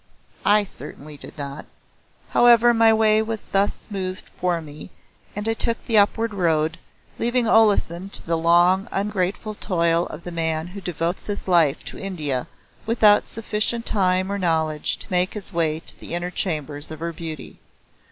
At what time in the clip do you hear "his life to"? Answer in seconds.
11.27-11.99